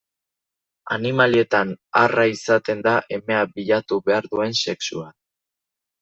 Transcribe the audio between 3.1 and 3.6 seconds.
emea